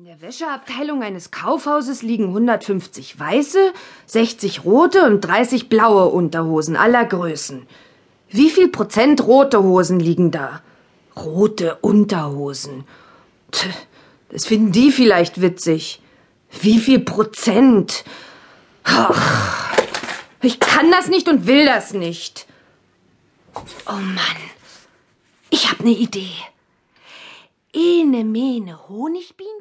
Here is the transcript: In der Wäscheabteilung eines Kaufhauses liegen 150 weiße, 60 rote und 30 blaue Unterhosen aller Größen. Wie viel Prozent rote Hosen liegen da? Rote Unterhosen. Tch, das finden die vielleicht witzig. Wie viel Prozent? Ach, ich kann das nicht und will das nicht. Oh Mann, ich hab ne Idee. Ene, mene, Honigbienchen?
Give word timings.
In 0.00 0.06
der 0.06 0.22
Wäscheabteilung 0.22 1.02
eines 1.02 1.30
Kaufhauses 1.30 2.00
liegen 2.00 2.28
150 2.28 3.20
weiße, 3.20 3.74
60 4.06 4.64
rote 4.64 5.04
und 5.04 5.20
30 5.20 5.68
blaue 5.68 6.06
Unterhosen 6.06 6.74
aller 6.74 7.04
Größen. 7.04 7.66
Wie 8.30 8.48
viel 8.48 8.68
Prozent 8.68 9.22
rote 9.26 9.62
Hosen 9.62 10.00
liegen 10.00 10.30
da? 10.30 10.62
Rote 11.14 11.76
Unterhosen. 11.82 12.84
Tch, 13.52 13.66
das 14.30 14.46
finden 14.46 14.72
die 14.72 14.90
vielleicht 14.90 15.42
witzig. 15.42 16.00
Wie 16.62 16.78
viel 16.78 17.00
Prozent? 17.00 18.04
Ach, 18.84 19.76
ich 20.40 20.60
kann 20.60 20.90
das 20.90 21.08
nicht 21.08 21.28
und 21.28 21.46
will 21.46 21.66
das 21.66 21.92
nicht. 21.92 22.46
Oh 23.86 23.92
Mann, 23.92 24.40
ich 25.50 25.70
hab 25.70 25.80
ne 25.80 25.90
Idee. 25.90 26.32
Ene, 27.72 28.24
mene, 28.24 28.88
Honigbienchen? 28.88 29.60